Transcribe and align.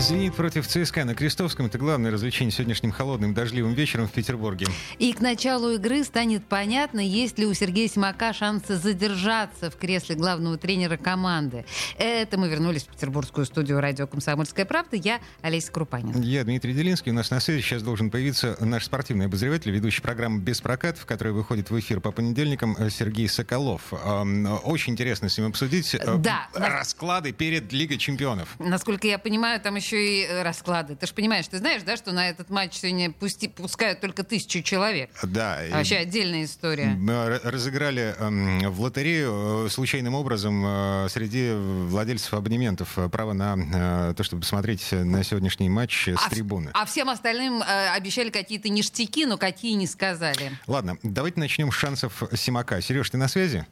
«Зенит» 0.00 0.34
против 0.34 0.66
ЦСКА 0.66 1.04
на 1.04 1.14
Крестовском. 1.14 1.66
Это 1.66 1.78
главное 1.78 2.10
развлечение 2.10 2.50
сегодняшним 2.50 2.90
холодным 2.90 3.34
дождливым 3.34 3.74
вечером 3.74 4.08
в 4.08 4.12
Петербурге. 4.12 4.66
И 4.98 5.12
к 5.12 5.20
началу 5.20 5.70
игры 5.70 6.02
станет 6.02 6.44
понятно, 6.44 6.98
есть 6.98 7.38
ли 7.38 7.46
у 7.46 7.54
Сергея 7.54 7.88
Симака 7.88 8.32
шансы 8.32 8.76
задержаться 8.76 9.70
в 9.70 9.76
кресле 9.76 10.16
главного 10.16 10.58
тренера 10.58 10.96
команды. 10.96 11.64
Это 11.98 12.36
мы 12.36 12.48
вернулись 12.48 12.82
в 12.82 12.88
петербургскую 12.88 13.46
студию 13.46 13.80
радио 13.80 14.06
«Комсомольская 14.08 14.64
правда». 14.64 14.96
Я 14.96 15.20
Олеся 15.40 15.70
Крупанин. 15.70 16.20
Я 16.20 16.42
Дмитрий 16.42 16.72
Делинский. 16.74 17.12
У 17.12 17.14
нас 17.14 17.30
на 17.30 17.38
связи 17.38 17.60
сейчас 17.60 17.82
должен 17.82 18.10
появиться 18.10 18.56
наш 18.60 18.84
спортивный 18.86 19.26
обозреватель, 19.26 19.70
ведущий 19.70 20.02
программы 20.02 20.40
«Без 20.40 20.60
прокатов», 20.60 21.06
которая 21.06 21.32
выходит 21.32 21.70
в 21.70 21.78
эфир 21.78 22.00
по 22.00 22.10
понедельникам, 22.10 22.76
Сергей 22.90 23.28
Соколов. 23.28 23.92
Очень 23.92 24.94
интересно 24.94 25.28
с 25.28 25.38
ним 25.38 25.48
обсудить 25.48 25.94
э, 25.94 26.16
Да. 26.18 26.48
расклады 26.54 27.30
перед 27.32 27.72
Лигой 27.72 27.98
чемпионов. 27.98 28.48
Насколько 28.58 29.06
я 29.06 29.18
понимаю, 29.18 29.60
там 29.60 29.76
еще 29.76 29.91
и 29.96 30.24
э, 30.24 30.42
расклады. 30.42 30.96
Ты 30.96 31.06
же 31.06 31.14
понимаешь, 31.14 31.46
ты 31.48 31.58
знаешь, 31.58 31.82
да, 31.82 31.96
что 31.96 32.12
на 32.12 32.28
этот 32.28 32.50
матч 32.50 32.74
сегодня 32.74 33.10
пусти, 33.10 33.48
пускают 33.48 34.00
только 34.00 34.24
тысячу 34.24 34.62
человек. 34.62 35.10
Да. 35.22 35.58
А 35.70 35.76
Вообще 35.78 35.96
отдельная 35.96 36.44
история. 36.44 36.86
Мы 36.86 37.40
разыграли 37.42 38.14
эм, 38.18 38.70
в 38.70 38.80
лотерею 38.80 39.66
э, 39.66 39.70
случайным 39.70 40.14
образом 40.14 40.62
э, 40.66 41.08
среди 41.10 41.52
владельцев 41.52 42.32
абонементов 42.34 42.98
право 43.10 43.32
на 43.32 44.14
то, 44.14 44.22
чтобы 44.22 44.42
посмотреть 44.42 44.92
на 44.92 45.22
сегодняшний 45.24 45.68
матч 45.68 46.08
с 46.08 46.20
А 46.24 46.30
трибуны. 46.30 46.70
А 46.74 46.84
всем 46.86 47.08
остальным 47.08 47.62
обещали 47.62 48.30
какие-то 48.30 48.68
ништяки, 48.68 49.26
но 49.26 49.38
какие 49.38 49.72
не 49.74 49.86
сказали. 49.86 50.52
Ладно, 50.66 50.96
давайте 51.02 51.40
начнем 51.40 51.70
с 51.70 51.74
шансов 51.74 52.22
Симака. 52.34 52.80
Сереж, 52.80 53.10
ты 53.10 53.16
на 53.16 53.28
связи? 53.28 53.66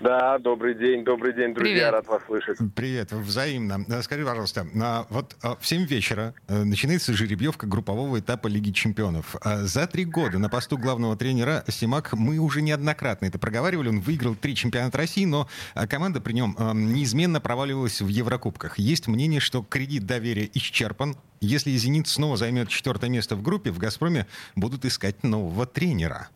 Да, 0.00 0.38
добрый 0.38 0.74
день, 0.74 1.04
добрый 1.04 1.34
день, 1.34 1.52
друзья, 1.52 1.74
Привет. 1.74 1.92
рад 1.92 2.06
вас 2.06 2.22
слышать. 2.24 2.56
Привет, 2.74 3.12
взаимно. 3.12 3.84
Э, 3.86 4.00
Скажи, 4.00 4.24
пожалуйста, 4.24 4.66
а, 4.82 5.06
вот 5.10 5.36
а, 5.42 5.56
в 5.56 5.66
7 5.66 5.84
вечера 5.84 6.32
э, 6.48 6.62
начинается 6.64 7.12
жеребьевка 7.12 7.66
группового 7.66 8.18
этапа 8.18 8.48
Лиги 8.48 8.70
чемпионов. 8.70 9.36
За 9.44 9.86
три 9.86 10.06
года 10.06 10.38
на 10.38 10.48
посту 10.48 10.78
главного 10.78 11.16
тренера 11.18 11.64
Симак 11.68 12.14
мы 12.14 12.38
уже 12.38 12.62
неоднократно 12.62 13.26
это 13.26 13.38
проговаривали. 13.38 13.90
Он 13.90 14.00
выиграл 14.00 14.34
три 14.34 14.54
чемпионата 14.54 14.96
России, 14.96 15.26
но 15.26 15.48
команда 15.90 16.22
при 16.22 16.32
нем 16.32 16.56
э, 16.58 16.72
неизменно 16.72 17.42
проваливалась 17.42 18.00
в 18.00 18.08
Еврокубках. 18.08 18.78
Есть 18.78 19.06
мнение, 19.06 19.40
что 19.40 19.62
кредит 19.62 20.06
доверия 20.06 20.48
исчерпан. 20.54 21.16
Если 21.42 21.72
«Зенит» 21.72 22.08
снова 22.08 22.38
займет 22.38 22.68
четвертое 22.70 23.10
место 23.10 23.36
в 23.36 23.42
группе, 23.42 23.70
в 23.70 23.78
«Газпроме» 23.78 24.26
будут 24.56 24.86
искать 24.86 25.22
нового 25.24 25.66
тренера. 25.66 26.30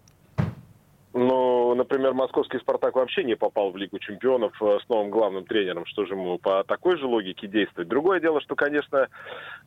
Например, 1.84 2.14
московский 2.14 2.58
«Спартак» 2.60 2.96
вообще 2.96 3.24
не 3.24 3.36
попал 3.36 3.70
в 3.70 3.76
Лигу 3.76 3.98
чемпионов 3.98 4.54
э, 4.62 4.78
с 4.82 4.88
новым 4.88 5.10
главным 5.10 5.44
тренером. 5.44 5.84
Что 5.84 6.06
же 6.06 6.14
ему 6.14 6.38
по 6.38 6.64
такой 6.64 6.96
же 6.96 7.06
логике 7.06 7.46
действовать? 7.46 7.88
Другое 7.88 8.20
дело, 8.20 8.40
что, 8.40 8.56
конечно, 8.56 9.08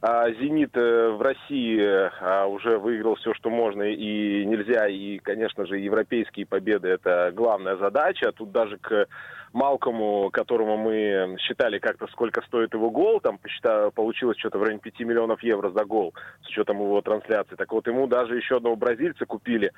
а, 0.02 0.28
«Зенит» 0.32 0.76
э, 0.76 1.10
в 1.10 1.22
России 1.22 1.80
а, 1.80 2.48
уже 2.48 2.80
выиграл 2.80 3.18
все, 3.18 3.36
что 3.36 3.52
можно 3.52 3.84
и 3.84 4.44
нельзя. 4.46 4.88
И, 4.88 5.20
конечно 5.20 5.68
же, 5.68 5.78
европейские 5.78 6.48
победы– 6.48 6.88
это 6.90 7.32
главная 7.36 7.78
задача. 7.78 8.32
Тут 8.32 8.52
даже 8.52 8.80
к 8.80 9.06
Малкому, 9.54 10.30
которому 10.32 10.78
мы 10.78 11.38
считали 11.40 11.80
как-то, 11.80 12.08
сколько 12.08 12.42
стоит 12.44 12.74
его 12.74 12.90
гол, 12.90 13.20
там 13.22 13.38
посчитали, 13.38 13.92
получилось 13.92 14.38
что-то 14.38 14.60
в 14.60 14.64
районе 14.64 14.80
5 14.80 15.00
миллионов 15.00 15.42
евро 15.42 15.72
за 15.72 15.86
гол, 15.86 16.14
с 16.44 16.50
учетом 16.50 16.80
его 16.80 17.02
трансляции. 17.02 17.56
Так 17.56 17.72
вот, 17.72 17.88
ему 17.88 18.08
даже 18.08 18.36
еще 18.36 18.58
одного 18.58 18.76
бразильца 18.76 19.26
купили, 19.26 19.72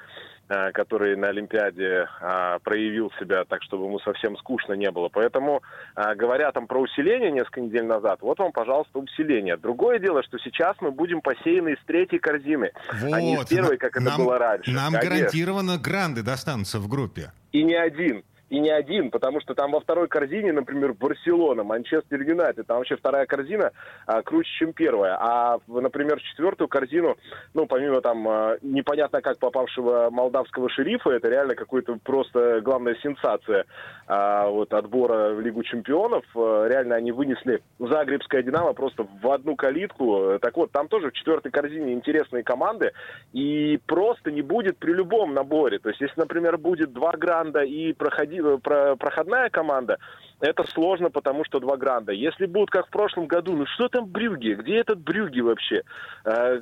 а, 0.49 0.71
который 0.71 1.15
на 1.15 1.27
Олимпиаде 1.27 2.07
а, 2.31 2.59
проявил 2.59 3.11
себя 3.19 3.43
так, 3.45 3.63
чтобы 3.63 3.85
ему 3.85 3.99
совсем 3.99 4.37
скучно 4.37 4.73
не 4.73 4.91
было. 4.91 5.09
Поэтому, 5.09 5.63
а, 5.95 6.13
говоря 6.13 6.51
там 6.51 6.67
про 6.67 6.79
усиление 6.79 7.31
несколько 7.31 7.61
недель 7.61 7.85
назад, 7.85 8.19
вот 8.21 8.37
вам, 8.37 8.51
пожалуйста, 8.51 8.99
усиление. 8.99 9.57
Другое 9.57 9.97
дело, 9.97 10.21
что 10.21 10.37
сейчас 10.37 10.75
мы 10.79 10.91
будем 10.91 11.21
посеяны 11.21 11.69
из 11.69 11.83
третьей 11.87 12.19
корзины, 12.19 12.71
а 13.11 13.19
не 13.19 13.33
из 13.33 13.47
первой, 13.47 13.77
как 13.77 13.97
это 13.97 14.05
нам, 14.05 14.17
было 14.17 14.37
раньше. 14.37 14.69
Нам 14.69 14.93
Конечно. 14.93 15.09
гарантированно 15.09 15.77
гранды 15.79 16.21
достанутся 16.21 16.79
в 16.79 16.87
группе. 16.87 17.31
И 17.51 17.63
не 17.63 17.73
один. 17.73 18.23
И 18.49 18.59
не 18.59 18.71
один, 18.71 19.11
потому 19.11 19.41
что 19.41 19.53
там 19.53 19.71
во 19.71 19.79
второй 19.79 20.07
корзине, 20.07 20.51
например, 20.51 20.93
Барселона, 20.93 21.63
Манчестер 21.63 22.21
Юнайтед, 22.21 22.65
там 22.65 22.77
вообще 22.77 22.95
вторая 22.95 23.27
корзина 23.27 23.71
а, 24.07 24.23
круче, 24.23 24.49
чем 24.57 24.73
первая. 24.73 25.17
А, 25.19 25.59
например, 25.67 26.19
четвертую 26.19 26.67
корзину, 26.67 27.15
ну, 27.53 27.67
помимо 27.67 28.01
там 28.01 28.27
а, 28.27 28.57
непонятно 28.63 29.21
как 29.21 29.37
попавшего 29.37 30.09
молдавского 30.09 30.67
шерифа, 30.69 31.11
это 31.11 31.29
реально 31.29 31.53
какой-то 31.53 31.97
просто 32.03 32.61
главная 32.61 32.95
сенсация 33.03 33.65
а, 34.07 34.47
вот 34.47 34.73
отбора 34.73 35.33
в 35.33 35.41
Лигу 35.41 35.61
чемпионов. 35.61 36.25
А, 36.35 36.65
реально 36.67 36.95
они 36.95 37.11
вынесли 37.11 37.61
Загребское 37.77 38.41
Динамо 38.41 38.73
просто 38.73 39.07
в 39.21 39.31
одну 39.31 39.55
калитку. 39.55 40.39
Так 40.41 40.57
вот, 40.57 40.71
там 40.71 40.87
тоже 40.87 41.11
в 41.11 41.13
четвертой 41.13 41.51
корзине 41.51 41.93
интересные 41.93 42.43
команды, 42.43 42.93
и 43.31 43.79
просто 43.85 44.31
не 44.31 44.41
будет 44.41 44.77
при 44.77 44.93
любом 44.93 45.35
наборе. 45.35 45.77
То 45.77 45.89
есть, 45.89 46.01
если, 46.01 46.19
например, 46.19 46.57
будет 46.57 46.93
два 46.93 47.11
гранда 47.11 47.61
и 47.61 47.93
проходи- 47.93 48.38
про- 48.38 48.38
проходная 48.59 49.49
команда, 49.49 49.97
это 50.39 50.63
сложно, 50.71 51.09
потому 51.09 51.43
что 51.43 51.59
два 51.59 51.75
гранда. 51.75 52.13
Если 52.13 52.45
будут, 52.45 52.69
как 52.69 52.87
в 52.87 52.91
прошлом 52.91 53.27
году, 53.27 53.53
ну 53.53 53.65
что 53.65 53.89
там 53.89 54.05
Брюги? 54.05 54.53
Где 54.53 54.77
этот 54.77 54.99
Брюги 54.99 55.41
вообще? 55.41 55.83
Э, 56.25 56.61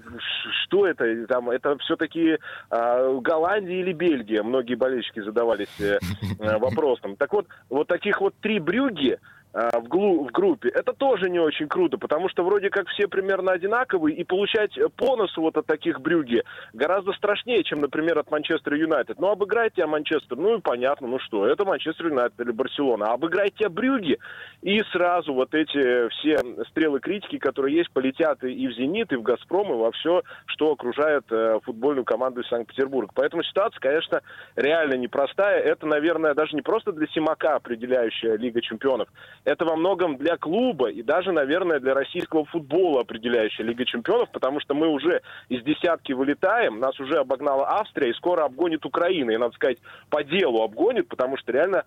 что 0.63 0.87
это? 0.87 1.27
Там, 1.27 1.49
это 1.49 1.77
все-таки 1.79 2.37
Голландия 2.69 3.81
или 3.81 3.93
Бельгия? 3.93 4.41
Многие 4.41 4.75
болельщики 4.75 5.19
задавались 5.19 5.79
э, 5.79 5.99
э, 6.39 6.57
вопросом. 6.57 7.15
Так 7.17 7.33
вот, 7.33 7.47
вот 7.69 7.87
таких 7.87 8.19
вот 8.19 8.33
три 8.41 8.59
Брюги, 8.59 9.19
в, 9.57 9.87
глу- 9.87 10.27
в 10.27 10.31
группе, 10.31 10.69
это 10.69 10.93
тоже 10.93 11.29
не 11.29 11.39
очень 11.39 11.67
круто, 11.67 11.97
потому 11.97 12.29
что 12.29 12.43
вроде 12.43 12.69
как 12.69 12.87
все 12.89 13.07
примерно 13.07 13.51
одинаковые, 13.51 14.15
и 14.15 14.23
получать 14.23 14.77
по 14.95 15.15
носу 15.15 15.41
вот 15.41 15.57
от 15.57 15.65
таких 15.65 15.99
брюги 15.99 16.43
гораздо 16.73 17.13
страшнее, 17.13 17.63
чем, 17.63 17.81
например, 17.81 18.19
от 18.19 18.29
Манчестер 18.29 18.75
Юнайтед. 18.75 19.19
Ну, 19.19 19.29
обыграет 19.29 19.73
тебя 19.73 19.87
Манчестер, 19.87 20.37
ну 20.37 20.57
и 20.57 20.61
понятно, 20.61 21.07
ну 21.07 21.19
что, 21.19 21.47
это 21.47 21.65
Манчестер 21.65 22.07
Юнайтед 22.07 22.39
или 22.39 22.51
Барселона. 22.51 23.07
А 23.07 23.13
обыграет 23.13 23.55
тебя 23.55 23.69
брюги, 23.69 24.19
и 24.61 24.81
сразу 24.91 25.33
вот 25.33 25.53
эти 25.55 26.09
все 26.09 26.37
стрелы 26.69 26.99
критики, 26.99 27.37
которые 27.37 27.77
есть, 27.77 27.91
полетят 27.91 28.43
и 28.43 28.67
в 28.67 28.73
«Зенит», 28.73 29.11
и 29.11 29.15
в 29.15 29.23
«Газпром», 29.23 29.73
и 29.73 29.75
во 29.75 29.91
все, 29.91 30.21
что 30.45 30.71
окружает 30.71 31.23
э, 31.31 31.59
футбольную 31.63 32.05
команду 32.05 32.41
из 32.41 32.47
Санкт-Петербурга. 32.47 33.11
Поэтому 33.15 33.43
ситуация, 33.43 33.79
конечно, 33.79 34.21
реально 34.55 34.95
непростая. 34.95 35.61
Это, 35.61 35.87
наверное, 35.87 36.33
даже 36.33 36.55
не 36.55 36.61
просто 36.61 36.91
для 36.91 37.07
Симака 37.07 37.55
определяющая 37.55 38.37
Лига 38.37 38.61
чемпионов. 38.61 39.07
Это 39.47 39.63
во 39.63 39.77
многом 39.77 40.17
для 40.17 40.35
клуба 40.35 40.89
и 40.89 41.01
даже, 41.01 41.31
наверное, 41.31 41.79
для 41.79 41.93
российского 41.93 42.43
футбола 42.43 42.99
определяющая 42.99 43.63
Лига 43.63 43.85
чемпионов, 43.85 44.29
потому 44.33 44.59
что 44.59 44.73
мы 44.73 44.89
уже 44.89 45.21
из 45.47 45.63
десятки 45.63 46.11
вылетаем, 46.11 46.81
нас 46.81 46.99
уже 46.99 47.19
обогнала 47.19 47.65
Австрия 47.79 48.09
и 48.09 48.13
скоро 48.13 48.43
обгонит 48.43 48.85
Украина. 48.85 49.31
И, 49.31 49.37
надо 49.37 49.55
сказать, 49.55 49.77
по 50.09 50.21
делу 50.21 50.63
обгонит, 50.63 51.07
потому 51.07 51.37
что 51.37 51.53
реально 51.53 51.85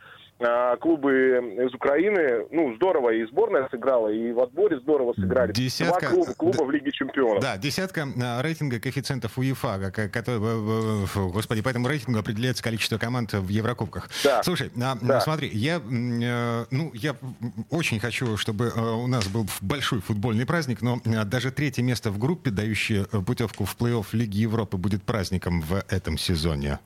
клубы 0.80 1.56
из 1.66 1.74
Украины, 1.74 2.46
ну, 2.50 2.74
здорово 2.76 3.10
и 3.10 3.26
сборная 3.26 3.68
сыграла, 3.70 4.08
и 4.08 4.32
в 4.32 4.40
отборе 4.40 4.80
здорово 4.80 5.12
сыграли. 5.14 5.52
Десятка- 5.52 6.00
Два 6.00 6.10
клуба, 6.10 6.34
клуба 6.34 6.58
да- 6.58 6.64
в 6.64 6.70
Лиге 6.70 6.90
чемпионов. 6.92 7.42
Да, 7.42 7.58
десятка 7.58 8.08
а, 8.22 8.40
рейтинга 8.42 8.80
коэффициентов 8.80 9.36
УЕФА, 9.36 9.90
который, 10.10 10.40
э, 11.02 11.06
фу, 11.06 11.28
господи, 11.28 11.60
по 11.62 11.68
этому 11.68 11.88
рейтингу 11.88 12.18
определяется 12.18 12.62
количество 12.62 12.96
команд 12.98 13.32
в 13.34 13.48
Еврокубках. 13.48 14.08
Да. 14.24 14.42
Слушай, 14.42 14.70
а, 14.82 14.96
Да. 15.00 15.20
смотри, 15.20 15.48
я, 15.52 15.76
э, 15.76 16.64
ну, 16.70 16.90
я 16.94 17.16
очень 17.70 18.00
хочу, 18.00 18.36
чтобы 18.38 18.72
э, 18.74 18.80
у 18.80 19.06
нас 19.06 19.28
был 19.28 19.46
большой 19.60 20.00
футбольный 20.00 20.46
праздник, 20.46 20.81
но 20.81 21.00
даже 21.26 21.50
третье 21.50 21.82
место 21.82 22.10
в 22.10 22.19
группе, 22.19 22.50
дающее 22.50 23.04
путевку 23.26 23.64
в 23.66 23.76
плей-офф 23.78 24.06
Лиги 24.12 24.38
Европы, 24.38 24.78
будет 24.78 25.02
праздником 25.02 25.60
в 25.60 25.82
этом 25.88 26.16
сезоне. 26.16 26.78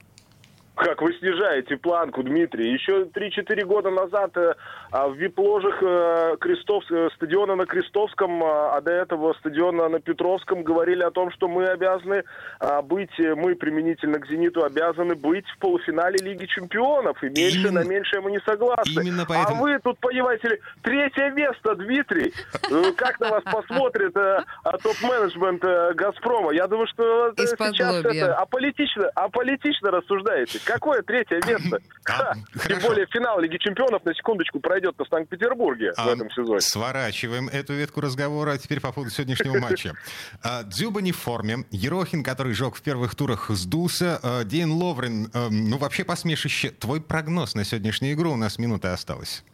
Как 0.76 1.00
вы 1.02 1.12
снижаете 1.14 1.76
планку, 1.76 2.22
Дмитрий. 2.24 2.72
Еще 2.72 3.04
3-4 3.04 3.64
года 3.64 3.90
назад 3.90 4.36
э, 4.36 4.54
а, 4.90 5.06
в 5.06 5.14
вип-ложах 5.14 5.80
э, 5.80 6.36
Крестовс- 6.40 6.90
э, 6.90 7.10
стадиона 7.14 7.54
на 7.54 7.64
Крестовском, 7.64 8.42
а 8.42 8.74
а 8.74 8.80
до 8.80 8.90
этого 8.90 9.34
стадиона 9.34 9.88
на 9.88 10.00
Петровском 10.00 10.64
говорили 10.64 11.02
о 11.04 11.12
том, 11.12 11.30
что 11.30 11.46
мы 11.46 11.66
обязаны 11.66 12.24
а, 12.58 12.82
быть, 12.82 13.10
э, 13.20 13.34
мы 13.36 13.54
применительно 13.54 14.18
к 14.18 14.26
«Зениту» 14.26 14.64
обязаны 14.64 15.14
быть 15.14 15.44
в 15.48 15.58
полуфинале 15.58 16.16
Лиги 16.20 16.46
Чемпионов. 16.46 17.22
И 17.22 17.26
меньше 17.28 17.58
Именно- 17.68 17.82
на 17.82 17.88
меньшее 17.88 18.20
мы 18.20 18.32
не 18.32 18.40
согласны. 18.40 19.00
Именно 19.00 19.26
поэтому- 19.28 19.58
А 19.58 19.62
вы 19.62 19.78
тут, 19.78 19.98
понимаете 20.00 20.48
ли, 20.48 20.60
третье 20.82 21.30
место, 21.30 21.76
Дмитрий. 21.76 22.32
Э, 22.70 22.92
Как 22.96 23.20
на 23.20 23.28
вас 23.30 23.44
посмотрит 23.44 24.16
э, 24.16 24.38
а, 24.64 24.78
топ-менеджмент 24.78 25.64
э, 25.64 25.92
«Газпрома»? 25.94 26.52
Я 26.52 26.66
думаю, 26.66 26.88
что 26.88 27.28
э, 27.28 27.32
сейчас 27.36 27.94
это 28.24 28.34
аполитично, 28.34 29.08
аполитично 29.14 29.90
рассуждаете. 29.92 30.63
Какое 30.64 31.02
третье 31.02 31.40
место? 31.46 31.78
А, 32.06 32.34
Тем 32.68 32.80
более 32.80 33.06
финал 33.06 33.40
Лиги 33.40 33.56
Чемпионов, 33.56 34.04
на 34.04 34.14
секундочку, 34.14 34.60
пройдет 34.60 34.94
в 34.98 35.06
Санкт-Петербурге 35.08 35.92
в 35.96 35.98
А, 35.98 36.12
этом 36.12 36.30
сезоне. 36.30 36.60
Сворачиваем 36.60 37.48
эту 37.48 37.72
ветку 37.72 38.02
разговора. 38.02 38.52
А 38.52 38.58
теперь 38.58 38.78
по 38.80 38.92
поводу 38.92 39.10
сегодняшнего 39.10 39.58
матча. 39.58 39.94
Дзюба 40.64 41.00
не 41.00 41.12
в 41.12 41.16
форме. 41.16 41.64
Ерохин, 41.70 42.22
который 42.22 42.52
жег 42.52 42.76
в 42.76 42.82
первых 42.82 43.14
турах, 43.14 43.46
сдулся. 43.48 44.20
Дейн 44.44 44.70
Ловрен, 44.72 45.30
э, 45.32 45.48
ну 45.48 45.78
вообще 45.78 46.04
посмешище. 46.04 46.70
Твой 46.70 47.00
прогноз 47.00 47.54
на 47.54 47.64
сегодняшнюю 47.64 48.12
игру? 48.14 48.32
У 48.32 48.36
нас 48.36 48.58
минута 48.58 48.92
осталась. 48.92 49.44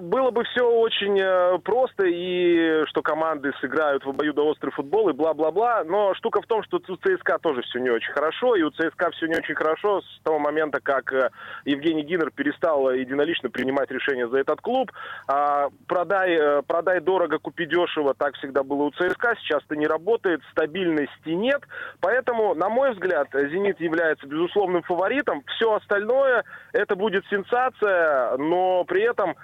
Было 0.00 0.30
бы 0.30 0.44
все 0.44 0.68
очень 0.68 1.18
э, 1.20 1.58
просто, 1.58 2.04
и 2.06 2.84
что 2.86 3.02
команды 3.02 3.52
сыграют 3.60 4.04
в 4.04 4.10
обоюдоострый 4.10 4.72
футбол 4.72 5.08
и 5.08 5.12
бла-бла-бла, 5.12 5.84
но 5.84 6.14
штука 6.14 6.42
в 6.42 6.46
том, 6.46 6.62
что 6.62 6.76
у 6.76 6.96
ЦСКА 6.96 7.38
тоже 7.38 7.62
все 7.62 7.78
не 7.78 7.90
очень 7.90 8.12
хорошо, 8.12 8.56
и 8.56 8.62
у 8.62 8.70
ЦСКА 8.70 9.10
все 9.12 9.26
не 9.26 9.36
очень 9.36 9.54
хорошо 9.54 10.00
с 10.00 10.20
того 10.22 10.38
момента, 10.38 10.80
как 10.80 11.12
э, 11.12 11.30
Евгений 11.64 12.02
Гиннер 12.02 12.30
перестал 12.30 12.90
единолично 12.90 13.50
принимать 13.50 13.90
решения 13.90 14.28
за 14.28 14.38
этот 14.38 14.60
клуб. 14.60 14.92
А, 15.28 15.68
Продай, 15.86 16.34
э, 16.34 16.62
продай 16.62 17.00
дорого, 17.00 17.38
купи 17.38 17.66
дешево, 17.66 18.14
так 18.14 18.34
всегда 18.34 18.62
было 18.62 18.84
у 18.84 18.90
ЦСКА, 18.90 19.36
сейчас 19.40 19.62
это 19.64 19.76
не 19.76 19.86
работает, 19.86 20.40
стабильности 20.50 21.30
нет, 21.30 21.62
поэтому, 22.00 22.54
на 22.54 22.68
мой 22.68 22.92
взгляд, 22.92 23.28
«Зенит» 23.32 23.80
является 23.80 24.26
безусловным 24.26 24.82
фаворитом, 24.82 25.42
все 25.56 25.74
остальное 25.74 26.44
это 26.72 26.96
будет 26.96 27.24
сенсация, 27.30 28.36
но 28.36 28.84
при 28.84 29.02
этом, 29.02 29.34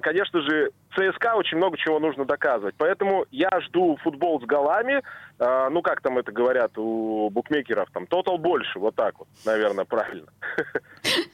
конечно 0.00 0.40
же, 0.42 0.70
ЦСКА 0.96 1.34
очень 1.36 1.56
много 1.56 1.76
чего 1.76 1.98
нужно 2.00 2.24
доказывать. 2.24 2.74
Поэтому 2.76 3.26
я 3.30 3.48
жду 3.60 3.96
футбол 4.02 4.40
с 4.40 4.44
голами. 4.44 5.02
Э, 5.38 5.68
Ну, 5.70 5.82
как 5.82 6.00
там 6.00 6.18
это 6.18 6.32
говорят 6.32 6.76
у 6.76 7.30
букмекеров, 7.30 7.88
там, 7.92 8.06
тотал 8.06 8.38
больше, 8.38 8.78
вот 8.78 8.94
так 8.96 9.18
вот, 9.18 9.28
наверное, 9.44 9.84
правильно. 9.84 10.28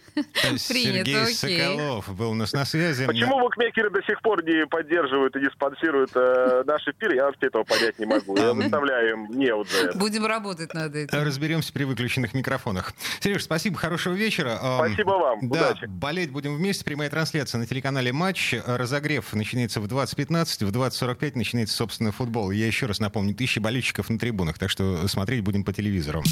Сергей. 0.59 1.35
Соколов 1.35 2.15
был 2.17 2.31
у 2.31 2.35
нас 2.35 2.53
на 2.53 2.65
связи. 2.65 3.07
Почему 3.07 3.41
букмекеры 3.41 3.91
до 3.91 4.03
сих 4.03 4.21
пор 4.23 4.43
не 4.45 4.67
поддерживают 4.67 5.37
и 5.37 5.41
не 5.41 5.51
спонсируют 5.51 6.11
э, 6.15 6.63
наш 6.67 6.83
эфир, 6.89 7.15
я 7.15 7.25
вообще 7.27 7.47
этого 7.47 7.65
понять 7.65 7.99
не 7.99 8.07
могу. 8.07 8.37
Я 8.37 8.53
выставляю 8.53 9.13
им 9.13 9.39
неуд 9.39 9.69
за 9.71 9.89
это. 9.89 9.99
Будем 9.99 10.27
работать 10.27 10.73
над 10.75 10.95
этим. 10.95 11.23
Разберемся 11.23 11.73
при 11.73 11.85
выключенных 11.85 12.35
микрофонах. 12.35 12.93
Сереж, 13.21 13.45
спасибо, 13.45 13.77
хорошего 13.79 14.15
вечера. 14.15 14.59
Спасибо 14.77 15.11
вам, 15.11 15.49
Да, 15.49 15.71
удачи. 15.71 15.87
болеть 15.87 16.31
будем 16.31 16.57
вместе. 16.57 16.85
Прямая 16.85 17.11
трансляция 17.11 17.59
на 17.59 17.67
телеканале 17.67 18.13
«Матч». 18.13 18.55
Разогрев 18.67 19.33
начинается 19.35 19.81
в 19.81 19.87
20.15, 19.87 20.65
в 20.67 20.71
20.45 20.71 21.33
начинается, 21.35 21.77
собственно, 21.77 22.13
футбол. 22.13 22.51
Я 22.51 22.67
еще 22.67 22.87
раз 22.87 23.01
напомню, 23.01 23.35
тысячи 23.35 23.59
болельщиков 23.59 24.09
на 24.11 24.19
трибунах, 24.19 24.59
так 24.59 24.71
что 24.71 25.07
смотреть 25.09 25.43
будем 25.43 25.65
по 25.65 25.73
телевизору. 25.73 26.23